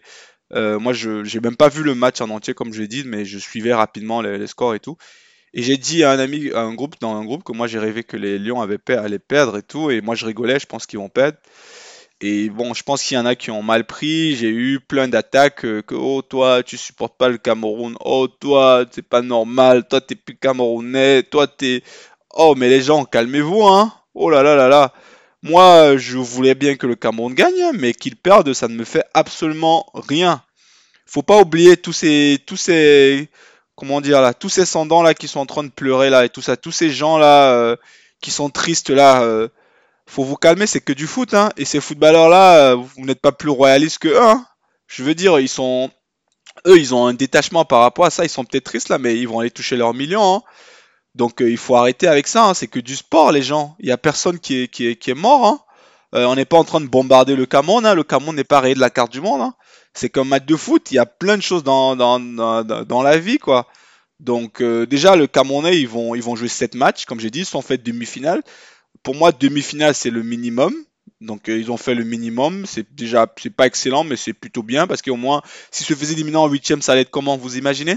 Euh, 0.53 0.79
moi, 0.79 0.93
je 0.93 1.25
j'ai 1.25 1.41
même 1.41 1.57
pas 1.57 1.69
vu 1.69 1.83
le 1.83 1.95
match 1.95 2.21
en 2.21 2.31
entier, 2.31 2.55
comme 2.55 2.73
je 2.73 2.81
l'ai 2.81 2.89
dit, 2.89 3.05
mais 3.05 3.25
je 3.25 3.39
suivais 3.39 3.75
rapidement 3.75 4.21
les, 4.23 4.47
scores 4.47 4.75
et 4.75 4.81
tout. 4.81 4.97
Et 5.55 5.63
j'ai 5.63 5.77
dit 5.77 6.05
à 6.05 6.13
un 6.13 6.19
ami, 6.19 6.51
à 6.53 6.61
un 6.61 6.75
groupe, 6.75 6.97
dans 7.01 7.17
un 7.17 7.25
groupe, 7.25 7.45
que 7.45 7.53
moi 7.53 7.67
j'ai 7.67 7.79
rêvé 7.79 8.05
que 8.05 8.17
les 8.17 8.39
Lions 8.39 8.61
avaient 8.61 8.79
allaient 8.91 9.19
perdre 9.19 9.59
et 9.59 9.63
tout. 9.63 9.91
Et 9.91 10.01
moi 10.01 10.15
je 10.15 10.27
rigolais, 10.27 10.59
je 10.61 10.67
pense 10.67 10.87
qu'ils 10.87 10.99
vont 10.99 11.09
perdre. 11.09 11.39
Et 12.23 12.49
bon, 12.49 12.73
je 12.73 12.83
pense 12.83 13.03
qu'il 13.03 13.17
y 13.17 13.21
en 13.21 13.27
a 13.27 13.35
qui 13.35 13.51
ont 13.51 13.63
mal 13.63 13.85
pris. 13.87 14.37
J'ai 14.37 14.49
eu 14.49 14.81
plein 14.81 15.07
d'attaques 15.09 15.65
euh, 15.67 15.83
que 15.83 15.95
oh 15.95 16.23
toi 16.23 16.63
tu 16.63 16.79
supportes 16.79 17.17
pas 17.19 17.29
le 17.29 17.37
Cameroun, 17.39 17.97
oh 18.01 18.27
toi 18.27 18.87
c'est 18.91 19.07
pas 19.07 19.21
normal, 19.21 19.87
toi 19.87 20.01
t'es 20.01 20.15
plus 20.15 20.37
camerounais, 20.37 21.23
toi 21.25 21.47
t'es 21.47 21.83
oh 22.35 22.55
mais 22.57 22.71
les 22.71 22.83
gens 22.83 23.05
calmez-vous 23.05 23.67
hein. 23.67 23.93
Oh 24.15 24.31
là 24.31 24.43
là 24.43 24.57
là 24.57 24.69
là. 24.69 24.95
Moi, 25.43 25.97
je 25.99 26.19
voulais 26.19 26.55
bien 26.55 26.77
que 26.77 26.87
le 26.87 26.97
Cameroun 26.97 27.35
gagne, 27.35 27.71
mais 27.75 27.93
qu'il 27.93 28.17
perde, 28.17 28.53
ça 28.55 28.67
ne 28.69 28.75
me 28.75 28.85
fait 28.85 29.05
absolument 29.15 29.87
rien. 29.95 30.43
Faut 31.07 31.23
pas 31.23 31.39
oublier 31.41 31.77
tous 31.77 31.93
ces, 31.93 32.43
tous 32.47 32.57
ces, 32.57 33.29
comment 33.77 34.01
dire 34.01 34.23
là, 34.23 34.35
tous 34.35 34.49
ces 34.49 34.67
sandans 34.67 35.03
là 35.03 35.15
qui 35.15 35.29
sont 35.29 35.41
en 35.41 35.47
train 35.47 35.63
de 35.65 35.69
pleurer 35.71 36.11
là 36.11 36.25
et 36.25 36.31
tout 36.31 36.43
ça, 36.43 36.57
tous 36.57 36.73
ces 36.73 36.91
gens 36.91 37.19
là 37.19 37.53
euh, 37.53 37.77
qui 38.21 38.31
sont 38.31 38.51
tristes 38.51 38.91
là. 38.91 39.23
Euh, 39.23 39.49
faut 40.09 40.25
vous 40.25 40.37
calmer, 40.37 40.67
c'est 40.67 40.81
que 40.81 40.93
du 40.93 41.07
foot, 41.07 41.35
hein. 41.35 41.51
Et 41.57 41.65
ces 41.65 41.81
footballeurs 41.81 42.29
là, 42.29 42.71
euh, 42.71 42.75
vous 42.77 43.05
n'êtes 43.05 43.21
pas 43.21 43.33
plus 43.33 43.51
royalistes 43.51 43.99
que 43.99 44.09
eux, 44.09 44.23
hein. 44.23 44.47
Je 44.87 45.03
veux 45.03 45.15
dire, 45.15 45.39
ils 45.41 45.49
sont, 45.49 45.91
eux, 46.67 46.79
ils 46.79 46.95
ont 46.95 47.07
un 47.07 47.15
détachement 47.15 47.65
par 47.65 47.81
rapport 47.81 48.07
à 48.07 48.11
ça. 48.11 48.25
Ils 48.25 48.31
sont 48.31 48.45
peut-être 48.45 48.65
tristes 48.65 48.89
là, 48.89 48.99
mais 48.99 49.17
ils 49.17 49.29
vont 49.29 49.41
aller 49.41 49.51
toucher 49.51 49.77
leurs 49.77 49.95
millions. 49.95 50.37
Hein. 50.37 50.43
Donc 51.15 51.41
euh, 51.41 51.51
il 51.51 51.57
faut 51.57 51.77
arrêter 51.77 52.09
avec 52.09 52.27
ça, 52.27 52.45
hein. 52.47 52.55
c'est 52.55 52.67
que 52.67 52.79
du 52.79 52.95
sport 52.95 53.33
les 53.33 53.43
gens. 53.43 53.77
Il 53.81 53.87
n'y 53.87 53.93
a 53.93 53.99
personne 53.99 54.39
qui 54.39 54.63
est, 54.63 54.69
qui 54.69 54.87
est, 54.87 55.15
mort. 55.15 55.47
Hein. 55.47 55.61
Euh, 56.15 56.27
on 56.27 56.37
n'est 56.37 56.45
pas 56.45 56.59
en 56.59 56.65
train 56.65 56.81
de 56.81 56.87
bombarder 56.87 57.35
le 57.37 57.47
Cameroun, 57.47 57.85
hein. 57.87 57.95
le 57.95 58.05
Cameroun 58.05 58.37
n'est 58.37 58.45
pas 58.45 58.61
rayé 58.61 58.75
de 58.75 58.81
la 58.81 58.91
carte 58.91 59.13
du 59.13 59.21
monde. 59.21 59.51
C'est 59.95 60.11
comme 60.11 60.29
match 60.29 60.45
de 60.45 60.57
foot, 60.57 60.91
il 60.91 60.97
y 60.97 60.99
a 60.99 61.07
plein 61.07 61.39
de 61.39 61.43
choses 61.43 61.65
dans, 61.65 61.97
dans, 61.97 62.21
dans, 62.21 63.03
la 63.03 63.19
vie. 63.19 63.39
quoi. 63.39 63.67
Donc 64.21 64.61
euh, 64.61 64.87
déjà 64.87 65.17
le 65.17 65.27
Camerounais 65.27 65.79
ils 65.81 65.89
vont, 65.89 66.15
ils 66.15 66.23
vont 66.23 66.37
jouer 66.37 66.49
7 66.49 66.75
matchs, 66.75 67.07
comme 67.07 67.19
j'ai 67.19 67.31
dit, 67.31 67.41
ils 67.41 67.47
sont 67.47 67.63
fait 67.63 67.79
demi-finale. 67.79 68.43
Pour 69.03 69.15
moi 69.15 69.33
demi-finale 69.33 69.95
c'est 69.95 70.11
le 70.11 70.23
minimum. 70.23 70.75
Donc 71.21 71.49
ils 71.49 71.71
ont 71.71 71.77
fait 71.77 71.95
le 71.95 72.05
minimum, 72.05 72.67
c'est 72.67 72.95
déjà 72.95 73.33
c'est 73.41 73.51
pas 73.51 73.67
excellent 73.67 74.05
mais 74.05 74.17
c'est 74.17 74.33
plutôt 74.33 74.63
bien 74.63 74.87
parce 74.87 75.03
qu'au 75.03 75.17
moins 75.17 75.43
s'ils 75.71 75.87
se 75.87 75.95
faisaient 75.95 76.13
éliminer 76.13 76.37
en 76.37 76.49
huitième 76.49 76.83
ça 76.83 76.93
allait 76.93 77.03
être 77.03 77.11
comment 77.11 77.37
vous 77.37 77.57
imaginez? 77.57 77.97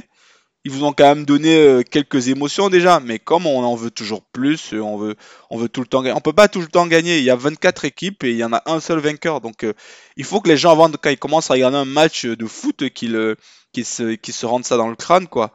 Ils 0.65 0.72
vous 0.72 0.84
ont 0.84 0.91
quand 0.91 1.06
même 1.06 1.25
donné 1.25 1.56
euh, 1.56 1.84
quelques 1.84 2.27
émotions 2.27 2.70
déjà, 2.70 3.00
mais 3.00 3.18
comme 3.18 3.46
on 3.46 3.63
en 3.63 3.75
veut 3.75 3.91
toujours 3.91 4.24
plus, 4.24 4.74
euh, 4.74 4.82
on 4.82 4.98
veut, 4.98 5.15
on 5.50 5.58
veut 5.58 5.70
tout 5.70 5.79
le 5.79 5.88
temps 5.88 6.01
gagner. 6.01 6.18
On 6.18 6.22
peut 6.22 6.34
pas 6.34 6.50
tout 6.50 6.60
le 6.60 6.68
temps 6.68 6.86
gagner. 6.86 7.18
Il 7.18 7.24
y 7.24 7.29
a 7.29 7.38
24 7.38 7.86
équipes 7.86 8.25
et 8.25 8.32
il 8.32 8.38
y 8.38 8.44
en 8.44 8.51
a 8.51 8.62
un 8.65 8.82
seul 8.82 9.00
vainqueur. 9.00 9.39
Donc 9.39 9.63
euh, 9.63 9.74
il 10.18 10.25
faut 10.25 10.41
que 10.41 10.50
les 10.50 10.58
gens, 10.58 10.72
avant 10.72 10.91
quand 10.91 11.10
ils 11.10 11.18
commencent 11.18 11.50
à 11.50 11.53
regarder 11.53 11.77
un 11.77 11.86
match 11.86 12.25
de 12.25 12.46
foot, 12.46 12.89
qu'ils 12.89 13.46
se, 13.86 14.18
se 14.22 14.46
rendent 14.46 14.65
ça 14.65 14.75
dans 14.75 14.89
le 14.89 14.98
crâne, 14.98 15.27
quoi. 15.27 15.53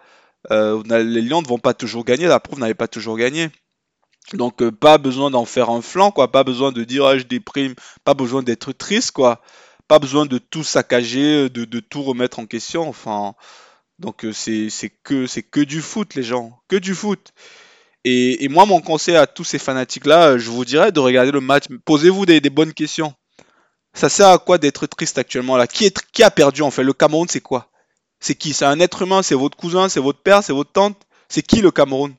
les 0.51 1.23
Lions 1.23 1.43
ne 1.43 1.47
vont 1.47 1.59
pas 1.59 1.75
toujours 1.75 2.05
gagner, 2.05 2.27
la 2.27 2.41
preuve 2.41 2.61
n'avait 2.61 2.75
pas 2.75 2.89
toujours 2.89 3.19
gagné. 3.19 3.51
Donc 4.33 4.69
pas 4.71 4.99
besoin 4.99 5.31
d'en 5.31 5.45
faire 5.45 5.71
un 5.71 5.83
flanc, 5.83 6.11
quoi. 6.11 6.33
Pas 6.33 6.45
besoin 6.45 6.73
de 6.73 6.85
dire 6.85 7.05
ah, 7.05 7.19
je 7.19 7.25
déprime, 7.25 7.75
pas 8.05 8.15
besoin 8.15 8.43
d'être 8.43 8.73
triste, 8.73 9.13
quoi. 9.13 9.43
Pas 9.87 9.99
besoin 9.99 10.27
de 10.27 10.39
tout 10.39 10.65
saccager, 10.65 11.51
de, 11.51 11.65
de 11.65 11.81
tout 11.81 12.03
remettre 12.03 12.39
en 12.39 12.47
question. 12.47 12.89
Enfin, 12.89 13.35
donc 13.99 14.27
c'est 14.33 14.71
que 15.03 15.27
c'est 15.27 15.43
que 15.43 15.61
du 15.61 15.83
foot, 15.83 16.15
les 16.15 16.23
gens, 16.23 16.59
que 16.69 16.77
du 16.77 16.95
foot. 16.95 17.33
Et, 18.05 18.49
moi, 18.49 18.67
mon 18.67 18.81
conseil 18.83 19.17
à 19.17 19.27
tous 19.27 19.45
ces 19.45 19.59
fanatiques-là, 19.59 20.37
je 20.37 20.51
vous 20.51 20.65
dirais 20.67 20.93
de 20.93 21.01
regarder 21.01 21.33
le 21.33 21.41
match. 21.41 21.65
Posez-vous 21.87 22.27
des, 22.27 22.41
bonnes 22.51 22.75
questions. 22.75 23.15
Ça 23.95 24.11
sert 24.11 24.29
à 24.29 24.39
quoi 24.39 24.59
d'être 24.59 24.87
triste 24.87 25.19
actuellement 25.19 25.57
là? 25.57 25.67
Qui, 25.67 25.91
qui 26.13 26.23
a 26.23 26.31
perdu 26.31 26.63
en 26.63 26.71
fait? 26.71 26.83
Le 26.83 26.93
Cameroun, 26.93 27.29
c'est 27.29 27.41
quoi? 27.41 27.71
C'est 28.21 28.35
qui? 28.35 28.53
C'est 28.53 28.65
un 28.65 28.81
être 28.81 29.03
humain 29.03 29.23
C'est 29.23 29.35
votre 29.35 29.57
cousin 29.57 29.89
C'est 29.89 30.01
votre 30.01 30.21
père 30.21 30.43
C'est 30.43 30.53
votre 30.53 30.73
tante? 30.73 31.01
C'est 31.29 31.43
qui 31.43 31.61
le 31.61 31.71
Cameroun? 31.71 32.15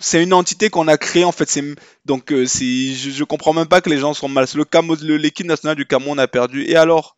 C'est 0.00 0.22
une 0.22 0.32
entité 0.32 0.70
qu'on 0.70 0.88
a 0.88 0.96
créée 0.96 1.24
en 1.24 1.32
fait. 1.32 1.60
Donc 2.06 2.32
euh, 2.32 2.46
je, 2.46 3.10
je 3.10 3.24
comprends 3.24 3.52
même 3.52 3.68
pas 3.68 3.80
que 3.80 3.90
les 3.90 3.98
gens 3.98 4.14
sont 4.14 4.28
mal. 4.28 4.46
Le 4.54 5.16
l'équipe 5.16 5.46
nationale 5.46 5.76
du 5.76 5.86
Cameroun 5.86 6.18
a 6.18 6.26
perdu. 6.26 6.64
Et 6.64 6.74
alors? 6.74 7.16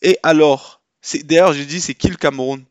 Et 0.00 0.18
alors? 0.22 0.80
D'ailleurs, 1.24 1.52
j'ai 1.52 1.64
dit 1.64 1.80
c'est 1.80 1.94
qui 1.94 2.08
le 2.08 2.16
Cameroun? 2.16 2.64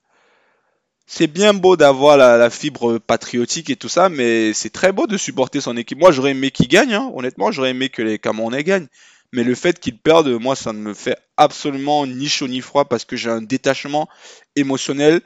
C'est 1.06 1.28
bien 1.28 1.54
beau 1.54 1.76
d'avoir 1.76 2.18
la, 2.18 2.50
fibre 2.52 3.00
patriotique 3.00 3.72
et 3.72 3.76
tout 3.76 3.90
ça, 3.90 4.10
mais 4.10 4.54
c'est 4.54 4.70
très 4.70 4.92
beau 4.92 5.08
de 5.08 5.18
supporter 5.18 5.60
son 5.60 5.76
équipe. 5.76 5.98
Moi, 5.98 6.12
j'aurais 6.12 6.32
aimé 6.32 6.52
qu'il 6.52 6.68
gagne, 6.68 6.94
hein. 6.94 7.12
honnêtement, 7.16 7.52
j'aurais 7.52 7.72
aimé 7.72 7.90
que 7.90 8.04
les 8.04 8.20
Camerounais 8.20 8.64
gagnent. 8.64 8.88
Mais 9.34 9.44
le 9.44 9.56
fait 9.56 9.80
qu'ils 9.80 9.98
perdent, 9.98 10.30
moi, 10.40 10.56
ça 10.56 10.72
ne 10.72 10.78
me 10.80 10.94
fait 10.94 11.18
absolument 11.36 12.06
ni 12.06 12.28
chaud 12.28 12.48
ni 12.48 12.62
froid 12.62 12.86
parce 12.86 13.06
que 13.06 13.16
j'ai 13.16 13.32
un 13.32 13.42
détachement 13.42 14.08
émotionnel 14.56 15.22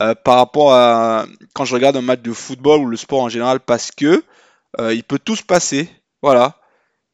euh, 0.00 0.14
par 0.14 0.36
rapport 0.36 0.72
à 0.72 1.26
quand 1.54 1.64
je 1.64 1.74
regarde 1.74 1.96
un 1.96 2.02
match 2.02 2.22
de 2.22 2.32
football 2.32 2.80
ou 2.80 2.86
le 2.86 2.96
sport 2.96 3.22
en 3.22 3.28
général 3.28 3.60
parce 3.60 3.90
que 3.90 4.24
euh, 4.80 4.94
il 4.94 5.04
peut 5.04 5.18
tout 5.18 5.36
se 5.36 5.42
passer. 5.42 5.88
Voilà 6.22 6.58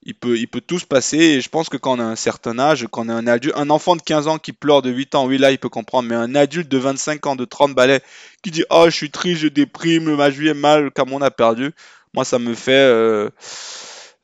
il 0.02 0.14
peut, 0.14 0.38
il 0.38 0.46
peut 0.46 0.60
tout 0.60 0.78
se 0.78 0.86
passer. 0.86 1.18
Et 1.18 1.40
je 1.40 1.48
pense 1.48 1.68
que 1.68 1.76
quand 1.76 1.96
on 1.96 2.00
a 2.00 2.04
un 2.04 2.16
certain 2.16 2.58
âge, 2.58 2.86
quand 2.90 3.06
on 3.06 3.08
est 3.08 3.12
un 3.12 3.26
adulte, 3.26 3.56
un 3.56 3.70
enfant 3.70 3.96
de 3.96 4.02
15 4.02 4.28
ans 4.28 4.38
qui 4.38 4.52
pleure 4.52 4.82
de 4.82 4.90
8 4.90 5.14
ans, 5.14 5.26
oui, 5.26 5.38
là, 5.38 5.50
il 5.50 5.58
peut 5.58 5.68
comprendre. 5.68 6.08
Mais 6.08 6.14
un 6.14 6.34
adulte 6.34 6.68
de 6.68 6.78
25 6.78 7.26
ans, 7.26 7.36
de 7.36 7.44
30 7.44 7.74
balais, 7.74 8.00
qui 8.42 8.50
dit 8.50 8.64
Oh, 8.70 8.84
je 8.86 8.94
suis 8.94 9.10
triste, 9.10 9.42
je 9.42 9.48
déprime, 9.48 10.14
ma 10.16 10.30
vie 10.30 10.48
est 10.48 10.54
mal, 10.54 10.90
comme 10.90 11.12
on 11.12 11.20
a 11.20 11.30
perdu. 11.30 11.72
Moi, 12.14 12.24
ça 12.24 12.38
me 12.38 12.54
fait 12.54 12.72
euh, 12.72 13.30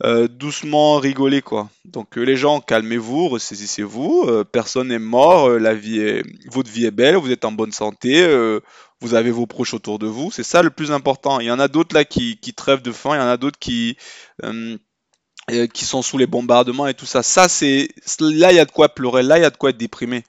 euh, 0.04 0.28
doucement 0.28 0.98
rigoler, 0.98 1.42
quoi. 1.42 1.70
Donc, 1.84 2.18
euh, 2.18 2.22
les 2.22 2.36
gens, 2.36 2.60
calmez-vous, 2.60 3.28
ressaisissez-vous. 3.28 4.44
personne 4.52 4.88
n'est 4.88 4.98
mort. 4.98 5.50
la 5.50 5.74
vie 5.74 6.00
est, 6.00 6.22
votre 6.50 6.70
vie 6.70 6.86
est 6.86 6.90
belle, 6.90 7.16
vous 7.16 7.30
êtes 7.32 7.44
en 7.44 7.52
bonne 7.52 7.72
santé. 7.72 8.26
vous 9.00 9.14
avez 9.14 9.30
vos 9.30 9.46
proches 9.46 9.74
autour 9.74 9.98
de 9.98 10.06
vous. 10.06 10.30
C'est 10.30 10.42
ça 10.42 10.62
le 10.62 10.70
plus 10.70 10.92
important. 10.92 11.40
Il 11.40 11.46
y 11.46 11.50
en 11.50 11.60
a 11.60 11.68
d'autres 11.68 11.94
là 11.94 12.04
qui, 12.04 12.38
qui 12.38 12.54
trêvent 12.54 12.82
de 12.82 12.92
faim. 12.92 13.14
Il 13.14 13.18
y 13.18 13.22
en 13.22 13.28
a 13.28 13.36
d'autres 13.36 13.58
qui 13.58 13.96
euh, 15.52 15.68
qui 15.68 15.84
sont 15.84 16.02
sous 16.02 16.18
les 16.18 16.26
bombardements 16.26 16.88
et 16.88 16.94
tout 16.94 17.06
ça. 17.06 17.22
Ça, 17.22 17.48
c'est 17.48 17.88
là, 18.18 18.50
il 18.50 18.56
y 18.56 18.58
a 18.58 18.64
de 18.64 18.70
quoi 18.72 18.88
pleurer, 18.88 19.22
là, 19.22 19.38
il 19.38 19.42
y 19.42 19.44
a 19.44 19.50
de 19.50 19.56
quoi 19.56 19.70
être 19.70 19.76
déprimé. 19.76 20.24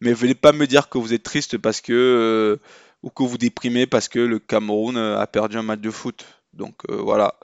Mais 0.00 0.12
venez 0.12 0.34
pas 0.34 0.52
me 0.52 0.66
dire 0.66 0.88
que 0.88 0.98
vous 0.98 1.14
êtes 1.14 1.22
triste 1.22 1.58
parce 1.58 1.80
que 1.80 1.92
euh, 1.92 2.60
ou 3.04 3.10
que 3.10 3.22
vous 3.22 3.38
déprimez 3.38 3.86
parce 3.86 4.08
que 4.08 4.18
le 4.18 4.40
Cameroun 4.40 4.96
euh, 4.96 5.16
a 5.16 5.28
perdu 5.28 5.58
un 5.58 5.62
match 5.62 5.78
de 5.80 5.90
foot. 5.92 6.24
Donc 6.54 6.74
voilà. 6.88 7.38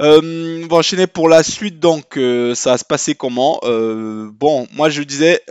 On 0.00 0.66
va 0.68 0.76
enchaîner 0.76 1.06
pour 1.06 1.28
la 1.28 1.42
suite. 1.42 1.78
Donc 1.80 2.18
ça 2.54 2.70
va 2.70 2.78
se 2.78 2.84
passer 2.84 3.14
comment? 3.14 3.60
Bon, 3.62 4.66
moi 4.72 4.88
je 4.88 5.02
disais 5.02 5.42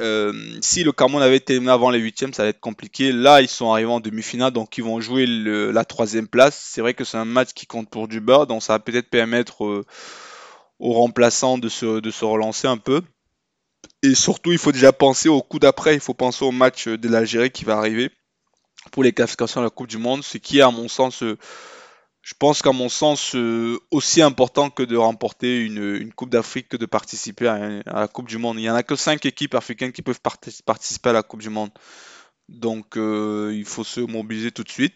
si 0.62 0.84
le 0.84 0.92
Cameroun 0.92 1.22
avait 1.22 1.40
terminé 1.40 1.72
avant 1.72 1.90
les 1.90 2.00
huitièmes, 2.00 2.34
ça 2.34 2.44
allait 2.44 2.52
être 2.52 2.60
compliqué. 2.60 3.12
Là, 3.12 3.42
ils 3.42 3.48
sont 3.48 3.72
arrivés 3.72 3.92
en 3.92 4.00
demi-finale, 4.00 4.52
donc 4.52 4.78
ils 4.78 4.84
vont 4.84 5.00
jouer 5.00 5.26
la 5.28 5.86
troisième 5.86 6.28
place. 6.28 6.60
C'est 6.72 6.82
vrai 6.82 6.94
que 6.94 7.04
c'est 7.04 7.18
un 7.18 7.26
match 7.26 7.50
qui 7.54 7.66
compte 7.66 7.90
pour 7.90 8.08
du 8.08 8.20
beurre, 8.20 8.48
donc 8.48 8.64
ça 8.64 8.74
va 8.74 8.80
peut-être 8.80 9.10
permettre 9.10 9.84
aux 10.80 10.94
remplaçants 10.94 11.58
de 11.58 11.70
se, 11.70 12.00
de 12.00 12.12
se 12.12 12.26
relancer 12.26 12.68
un 12.68 12.78
peu. 12.78 13.02
Et 14.04 14.16
surtout, 14.16 14.52
il 14.52 14.58
faut 14.58 14.72
déjà 14.72 14.92
penser 14.92 15.30
au 15.30 15.42
coup 15.42 15.60
d'après. 15.60 15.94
Il 15.94 16.00
faut 16.00 16.16
penser 16.16 16.44
au 16.44 16.52
match 16.52 16.88
de 16.88 17.08
l'Algérie 17.08 17.52
qui 17.52 17.66
va 17.66 17.78
arriver 17.78 18.10
pour 18.92 19.04
les 19.04 19.12
qualifications 19.12 19.62
à 19.62 19.64
la 19.64 19.70
Coupe 19.70 19.88
du 19.88 20.00
Monde, 20.00 20.24
ce 20.24 20.40
qui 20.40 20.58
est, 20.58 20.64
à 20.64 20.72
mon 20.72 20.88
sens, 20.88 21.22
euh, 21.22 21.38
je 22.22 22.36
pense 22.38 22.62
qu'à 22.62 22.72
mon 22.72 22.88
sens, 22.88 23.36
euh, 23.36 23.80
aussi 23.90 24.22
important 24.22 24.70
que 24.70 24.84
de 24.84 24.96
remporter 24.96 25.60
une, 25.60 26.14
Coupe 26.14 26.30
d'Afrique 26.30 26.70
que 26.70 26.78
de 26.78 26.86
participer 26.86 27.48
à, 27.48 27.82
la 27.86 28.08
Coupe 28.08 28.28
du 28.28 28.38
Monde. 28.38 28.58
Il 28.60 28.62
n'y 28.62 28.70
en 28.70 28.76
a 28.76 28.84
que 28.84 28.96
5 28.96 29.26
équipes 29.26 29.56
africaines 29.56 29.92
qui 29.92 30.04
peuvent 30.04 30.22
participer 30.22 31.10
à 31.10 31.14
la 31.14 31.24
Coupe 31.24 31.42
du 31.42 31.50
Monde. 31.50 31.72
Donc, 32.48 32.98
euh, 32.98 33.52
il 33.56 33.66
faut 33.66 33.84
se 33.84 34.02
mobiliser 34.02 34.52
tout 34.52 34.64
de 34.64 34.70
suite. 34.70 34.94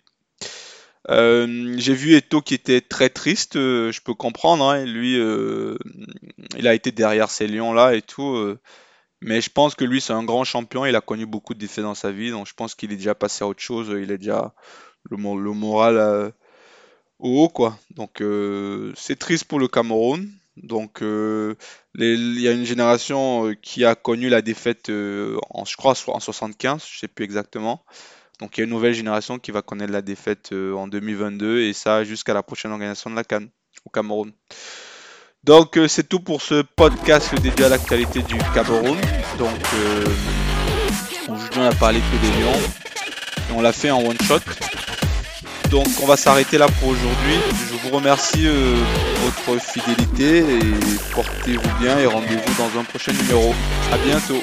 Euh, 1.09 1.75
j'ai 1.77 1.93
vu 1.93 2.15
Eto 2.15 2.41
qui 2.41 2.53
était 2.53 2.81
très 2.81 3.09
triste, 3.09 3.55
je 3.55 4.01
peux 4.01 4.13
comprendre. 4.13 4.69
Hein, 4.69 4.85
lui, 4.85 5.15
il 5.15 6.67
a 6.67 6.75
été 6.75 6.91
derrière 6.91 7.31
ces 7.31 7.47
lions-là 7.47 7.95
et 7.95 8.03
tout. 8.03 8.55
mais 9.21 9.41
je 9.41 9.49
pense 9.49 9.73
que 9.73 9.83
lui, 9.83 9.99
c'est 9.99 10.13
un 10.13 10.23
grand 10.23 10.43
champion. 10.43 10.85
Il 10.85 10.95
a 10.95 11.01
connu 11.01 11.25
beaucoup 11.25 11.55
de 11.55 11.59
défaites 11.59 11.83
dans 11.83 11.95
sa 11.95 12.11
vie. 12.11 12.29
Donc 12.29 12.47
je 12.47 12.53
pense 12.53 12.75
qu'il 12.75 12.91
est 12.91 12.97
déjà 12.97 13.15
passé 13.15 13.43
à 13.43 13.47
autre 13.47 13.61
chose. 13.61 13.89
Il 13.99 14.11
est 14.11 14.19
déjà 14.19 14.53
le, 15.09 15.17
le 15.17 15.51
moral 15.51 16.33
au 17.19 17.43
haut, 17.43 17.49
quoi. 17.49 17.77
Donc 17.91 18.21
c'est 18.95 19.17
triste 19.17 19.45
pour 19.45 19.59
le 19.59 19.67
Cameroun. 19.67 20.29
Donc 20.57 20.99
il 21.01 22.39
y 22.41 22.47
a 22.47 22.51
une 22.51 22.65
génération 22.65 23.53
qui 23.61 23.85
a 23.85 23.95
connu 23.95 24.29
la 24.29 24.41
défaite, 24.41 24.89
en, 24.89 25.65
je 25.65 25.77
crois, 25.77 25.93
en 26.07 26.19
75, 26.19 26.85
je 26.89 26.99
sais 26.99 27.07
plus 27.07 27.25
exactement. 27.25 27.83
Donc 28.39 28.57
il 28.57 28.61
y 28.61 28.63
a 28.63 28.65
une 28.65 28.71
nouvelle 28.71 28.93
génération 28.93 29.39
qui 29.39 29.51
va 29.51 29.61
connaître 29.61 29.93
la 29.93 30.01
défaite 30.01 30.49
euh, 30.51 30.73
en 30.73 30.87
2022 30.87 31.61
et 31.61 31.73
ça 31.73 32.03
jusqu'à 32.03 32.33
la 32.33 32.43
prochaine 32.43 32.71
organisation 32.71 33.09
de 33.09 33.15
la 33.15 33.23
Cannes 33.23 33.49
au 33.85 33.89
Cameroun. 33.89 34.33
Donc 35.43 35.77
euh, 35.77 35.87
c'est 35.87 36.09
tout 36.09 36.19
pour 36.19 36.41
ce 36.41 36.61
podcast 36.61 37.33
dédié 37.41 37.65
à 37.65 37.69
l'actualité 37.69 38.21
du 38.23 38.37
Cameroun. 38.53 38.99
Donc 39.37 39.59
euh, 39.75 40.05
on 41.29 41.61
a 41.61 41.73
parlé 41.75 41.99
que 41.99 42.21
des 42.21 42.41
Lions 42.41 42.59
et 43.49 43.53
on 43.53 43.61
l'a 43.61 43.71
fait 43.71 43.91
en 43.91 44.03
one 44.03 44.19
shot. 44.27 44.39
Donc 45.69 45.87
on 46.01 46.05
va 46.05 46.17
s'arrêter 46.17 46.57
là 46.57 46.67
pour 46.79 46.89
aujourd'hui. 46.89 47.35
Je 47.69 47.87
vous 47.87 47.95
remercie 47.95 48.47
pour 49.45 49.53
votre 49.53 49.65
fidélité 49.65 50.39
et 50.39 51.13
portez-vous 51.13 51.79
bien 51.79 51.97
et 51.99 52.05
rendez-vous 52.05 52.53
dans 52.57 52.79
un 52.79 52.83
prochain 52.83 53.13
numéro. 53.13 53.53
A 53.91 53.97
bientôt. 53.97 54.41